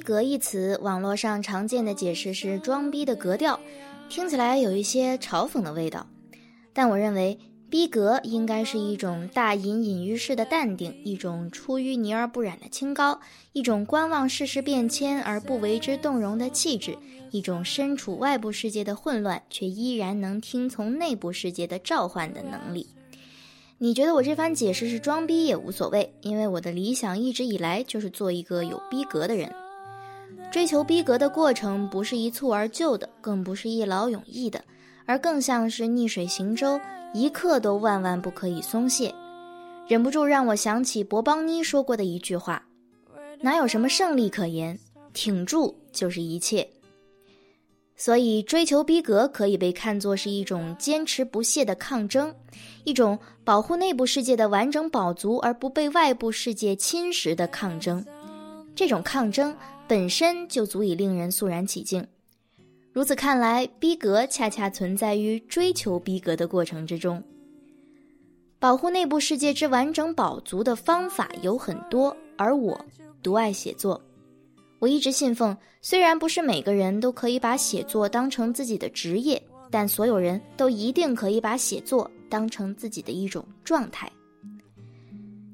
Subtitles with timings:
[0.00, 3.60] 逼格一词，网络上常见的解释是装逼的格调，
[4.08, 6.06] 听起来有一些嘲讽的味道。
[6.72, 13.20] 但我认为，逼格应该是一种大隐隐于市的淡定，一种出淤泥而不染的清高，
[13.52, 16.96] 一种观望世事变迁而不为之动容的气质，
[17.30, 22.88] 一种身处外部世界的混乱却依然能听从内部世界的召唤的能力。
[23.76, 29.54] 你觉得我这番解释是装逼也无所谓，因为我的理想一直以来就是做一个有逼格的人。
[30.50, 34.62] 追求逼格的过程不是一蹴而就的，更不是一劳永逸的。
[35.06, 36.80] 而更像是逆水行舟，
[37.12, 39.12] 一刻都万万不可以松懈。
[39.88, 42.64] 忍不住让我想起博邦妮说过的一句话
[43.42, 44.78] ：“哪有什么胜利可言，
[45.12, 46.68] 挺住就是一切。”
[47.96, 52.32] 所以，追求逼格可以被看作是一种坚持不懈的抗争，
[52.84, 58.04] 一种保护内部世界的完整保足而不被外部世界侵蚀的抗争。
[58.76, 59.54] 这种抗争
[59.90, 62.06] 本身就足以令人肃然起敬。
[62.92, 67.20] 如此看来，逼格恰恰存在于追求逼格的过程之中。
[68.60, 72.80] 保护内部世界之完整保足的方法有很多，而我
[73.20, 74.00] 独爱写作。
[74.78, 84.08] 我一直信奉，虽然不是每个人都可以把写作当成自己的职业，但所有人都一定可以把写作当成自己的一种状态。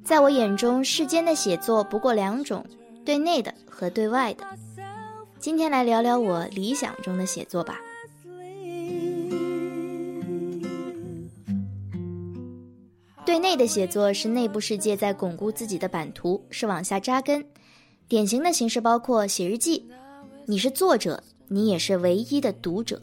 [0.04, 2.62] 在我眼中，世间的写作不过两种：
[3.06, 4.44] 对内的和对外的。
[5.38, 7.80] 今天来聊聊我理想中的写作吧。
[13.24, 17.46] 对内的写作是内部世界在巩固自己的版图，是往下扎根。
[18.08, 19.88] 典型的形式包括写日记，
[20.46, 23.00] 你是作者，你也是唯一的读者。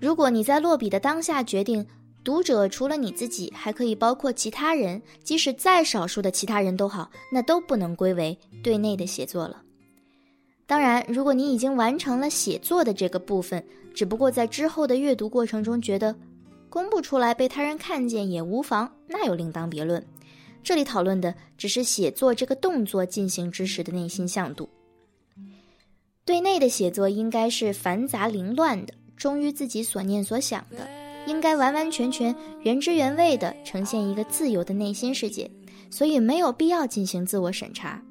[0.00, 1.86] 如果你在落笔的当下决定，
[2.24, 9.62] 读者除了你自己，还可以包括其他人，即使再少数的其他人都好，那都不能归为对内的写作了。
[10.66, 13.64] 当然，如果你已经完成了写作的这个部分，
[13.94, 16.14] 只不过在之后的阅读过程中觉得
[16.68, 20.04] 公布出来被他人看见也无妨，那又另当别论。
[20.62, 24.68] 这里讨论的只是写作这个动作进行之时的内心向度。
[26.26, 30.86] 对内的写作应该是繁杂凌乱的，忠于自己所念所想的，
[31.28, 35.48] 应该完完全全原汁原味的呈现一个自由的内心世界，
[35.90, 38.02] 所以没有必要进行自我审查。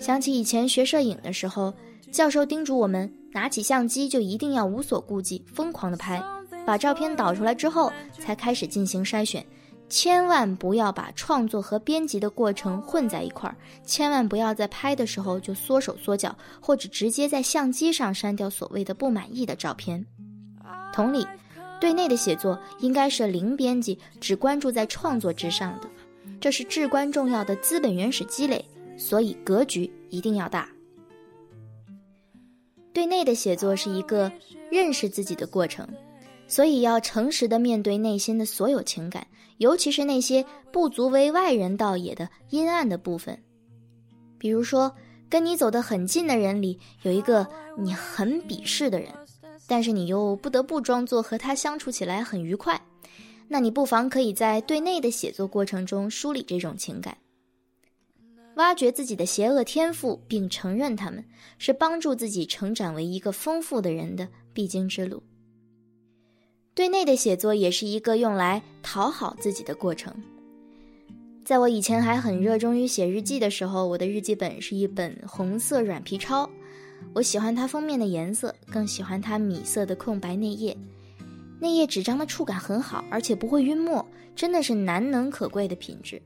[0.00, 1.72] 想起以前学摄影的时候，
[2.10, 6.20] 教授叮嘱我们，拿起相机就一定要无所顾忌，疯狂的拍，
[6.66, 9.44] 把照片导出来之后，才开始进行筛选，
[9.88, 20.04] 千万不要把创作和编辑的过程混在一块儿，千万不要在拍的时候就缩手缩脚，或者直接在相机上删掉所谓的不满意的照片。
[20.92, 21.26] 同理，
[21.80, 25.88] 对内的写作应该是零编辑，只关注在创作之上的，
[26.40, 28.64] 这是至关重要的资本原始积累。
[28.96, 30.68] 所以格局一定要大。
[32.92, 34.30] 对内的写作是一个
[34.72, 35.88] 认识自己的过程，
[36.48, 39.24] 所以要诚实的面对内心的所有情感，
[39.58, 43.40] 尤其是那些不足为外人道也的阴暗的部分。
[44.36, 44.92] 比如说，
[45.30, 47.46] 跟你走得很近的人里有一个
[47.78, 49.12] 你很鄙视的人，
[49.68, 52.80] 但是你又不得不装作和他相处起来很愉快，
[53.46, 57.16] 那你不妨可以在对内的写作过程中梳理这种情感。
[58.54, 61.24] 挖掘自己的邪恶天赋，并承认他们，
[61.58, 65.22] 是帮助自己成长为一个丰富的人的必经之路。
[66.74, 70.12] 对内的写作也是一个用来讨好自己的过程。
[71.44, 76.48] 在我以前还很热衷于写日记的时候，我的日记本是一本红色软皮抄，
[77.18, 80.76] 我喜欢它封面的颜色，更喜欢它米色的空白内页。
[81.58, 84.06] 内页纸张的触感很好，而且不会晕墨，
[84.36, 86.22] 真的是难能可贵的品质。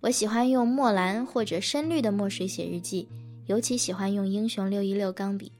[0.00, 3.08] 我喜欢用墨蓝或者深绿的墨水写日记，
[3.46, 5.50] 尤其喜欢用英雄六一六钢笔。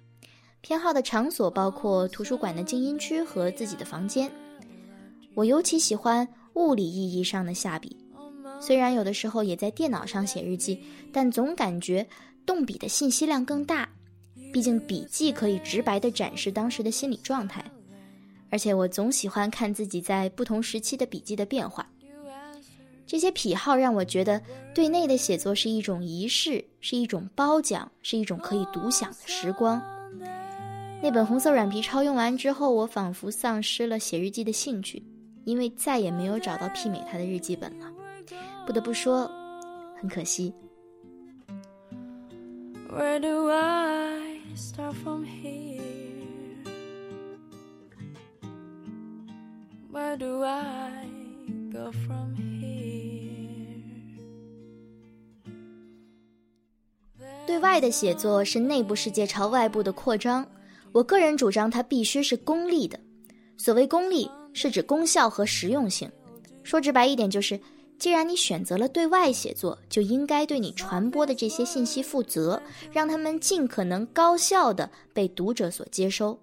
[0.60, 4.30] 偏好的场所包括图书馆的静音区和自己的房间。
[5.32, 7.96] 我尤其喜欢物理意义上的下笔，
[8.60, 10.78] 虽然有的时候也在电脑上写日记，
[11.10, 12.06] 但总感觉
[12.44, 13.88] 动笔的信息量更大。
[14.52, 17.64] 毕竟笔记可以直白地展示当时的心理状态，
[18.50, 21.88] 而且我总喜欢看自己在不同时期的笔记的变化。
[23.06, 24.40] 这些癖好让我觉得，
[24.74, 29.82] 对内的写作是一种仪式，是一种褒奖，是一种可以独享的时光。
[31.02, 35.02] 那本红色软皮抄用完之后，我仿佛丧失了写日记的兴趣，
[35.44, 37.92] 因为再也没有找到媲美它的日记本了。
[38.66, 39.28] 不得不说，
[40.00, 40.54] 很可惜。
[42.88, 45.80] Where do I start from here?
[49.90, 51.06] Where do I
[51.72, 52.52] go from here?
[57.46, 60.46] 对外的写作是内部世界朝外部的扩张。
[60.92, 62.98] 我个人主张它必须是功利的。
[63.56, 66.10] 所谓功利，是指功效和实用性。
[66.62, 67.58] 说直白一点，就是
[68.02, 72.60] 既然你选择了对外写作，就应该对你传播的这些信息负责，
[72.90, 76.36] 让他们尽可能高效地被读者所接收。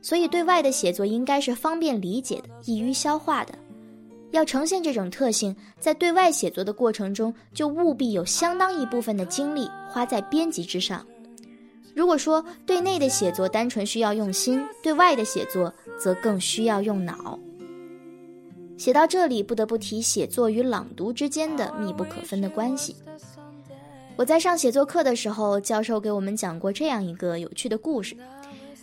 [0.00, 3.52] 所以，对外的写作应该是方便理解的、易于消化的。
[4.30, 11.04] 要呈现这种特性，在对外写作的过程中，就务必有相当一部分的精力花在编辑之上。
[11.92, 17.36] 如果说对内的写作单纯需要用心，对外的写作则更需要用脑。
[18.76, 22.96] 写到这里，不得不提写作与朗读之间的密不可分的关系。
[24.16, 28.16] 我在上写作课的时候，教授给我们讲过这样一个有趣的故事，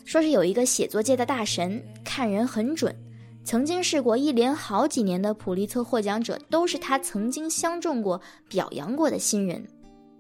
[0.06, 2.96] 说是有一个写作界的大神，看人很准。
[3.44, 9.66] 曾经试过一连好几年的普利策获奖者，都是他曾经相中过、表扬过的新人。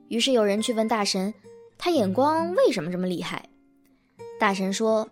[0.07, 1.33] 于是有人去问大神，
[1.77, 3.47] 他眼光为什么这么厉害？
[4.39, 5.07] 大神说：“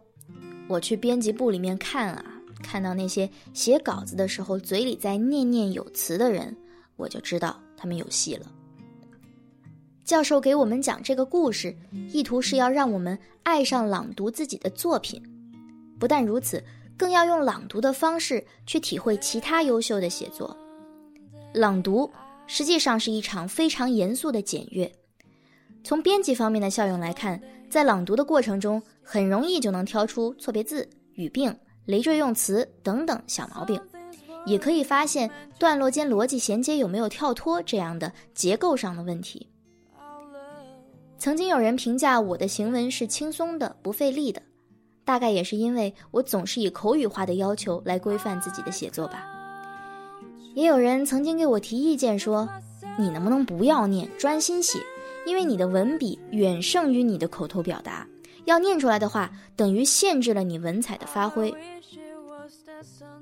[0.67, 2.25] 我去编辑部里面看啊，
[2.61, 6.56] 看到那些写稿子的时候嘴里在念念有词的人，
[6.95, 8.51] 我就知道他们有戏了。”
[10.06, 11.75] 教授给我们讲这个故事，
[12.11, 15.21] 意图是要让我们爱上朗读自己的作品。
[16.00, 16.63] 不但如此。
[17.00, 20.53] 更要用朗读的方式去体会其他优秀的写作。
[21.53, 22.11] 朗读
[22.45, 24.91] 实际上是一场非常严肃的检阅。
[25.81, 31.57] 从编辑方面的效用来看，在朗读的过程中，很容易就能挑出错别字、语病、
[31.89, 33.81] 累赘用词等等小毛病，
[34.45, 35.27] 也可以发现
[35.57, 39.47] 段落间逻辑衔接有没有跳脱这样的结构上的问题。
[41.18, 44.39] 曾经有人评价我的行文是轻松的、不费力的。
[45.03, 49.25] 大概也是因为我总是以口语化的要求来规范自己的写作吧。
[50.53, 52.47] 也有人曾经给我提意见说
[53.00, 54.77] ：“你能不能不要念，专心写？
[55.25, 58.07] 因为你的文笔远胜于你的口头表达，
[58.50, 61.54] 要念出来的话，等于限制了你文采的发挥。”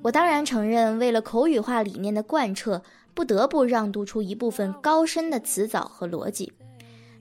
[0.02, 2.82] 我当然承认，为了口语化理念的贯彻，
[3.14, 6.52] 不得不让渡出一部分高深的词藻和逻辑。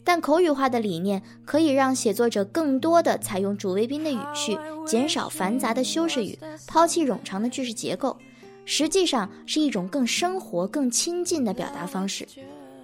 [0.04, 4.56] 但口语化的理念可以让写作者更多的采用主谓宾的语序，
[4.86, 6.38] 减少繁杂的修饰语，
[6.68, 8.16] 抛弃冗长的句式结构，
[8.64, 12.24] 实际上是一种更生活、更亲近的表达方式。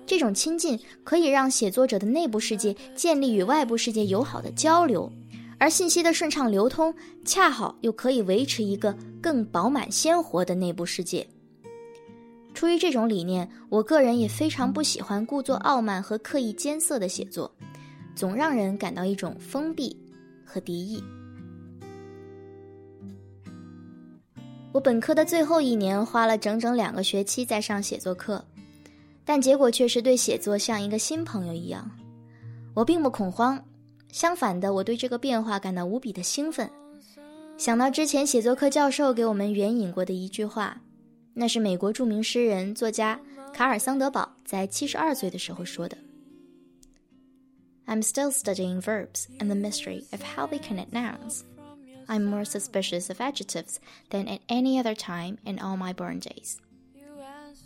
[0.05, 5.11] 这种亲近可以让写作者的内部世界建立与外部世界友好的交流，
[5.59, 6.95] 而信息的顺畅流通，
[7.25, 11.27] 恰好又可以维持一个更饱满鲜活的内部世界。
[12.53, 17.51] 出于这种理念，我个人也非常不喜欢故作傲慢和刻意艰涩的写作，
[18.15, 19.97] 总让人感到一种封闭
[20.45, 21.03] 和敌意。
[24.73, 28.45] 我本科的最后一年花了整整两个学期在上写作课，
[29.25, 31.91] 但结果却是对写作像一个新朋友一样。
[32.75, 33.63] 我并不恐慌，
[34.11, 36.71] 相反的，我对这个变化感到无比的兴奋。
[37.59, 40.81] 想到之前写作课教授给我们援引过的一句话。
[41.35, 43.19] 那是美国著名诗人、作家
[43.55, 45.97] 卡尔·桑德堡在七十二岁的时候说的。
[47.87, 51.41] I'm still studying verbs and the mystery of how they connect nouns.
[52.07, 53.77] I'm more suspicious of adjectives
[54.11, 56.57] than at any other time in all my born days.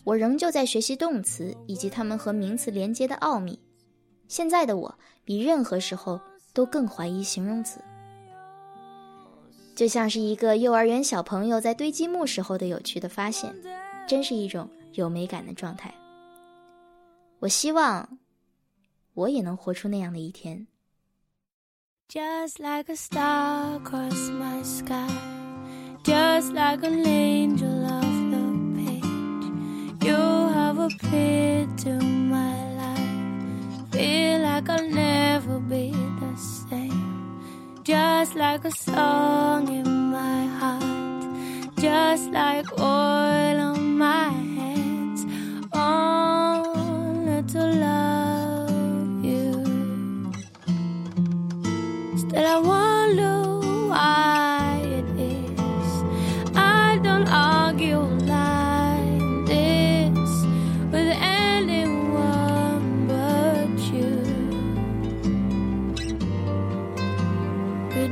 [0.07, 3.59] 我仍旧在学习动词以及它们和名词连接的奥秘。
[4.29, 6.21] 现在的我比任何时候
[6.53, 7.81] 都更怀疑形容词。
[9.75, 13.53] 就像是一个幼儿园小朋友在堆积木时候的有趣的发现，
[14.07, 15.93] 真是一种有美感的状态。
[17.41, 18.19] 我希望
[19.13, 20.69] 我也能活出那样的一天。
[22.09, 22.97] just like a
[38.71, 43.76] song in my heart, just like oil on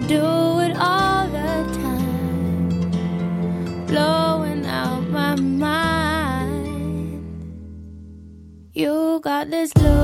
[0.08, 2.68] do it all the time,
[3.87, 7.25] blowing out my mind.
[8.75, 10.03] You got this look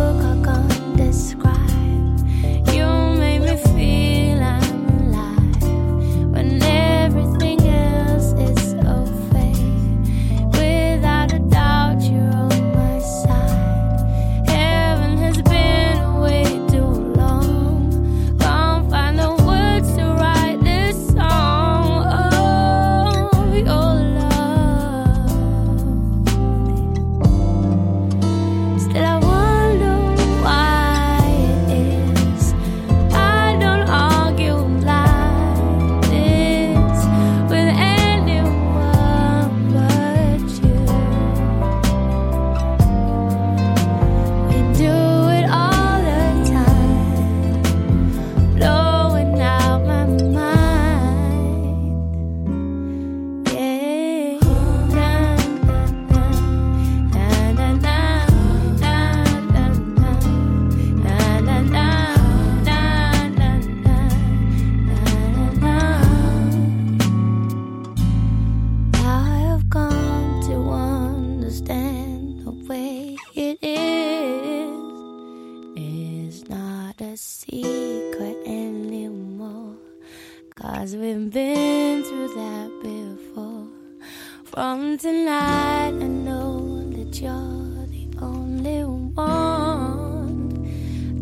[84.52, 88.82] From tonight, I know that you're the only
[89.14, 90.66] one.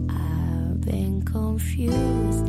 [0.08, 2.49] I've been confused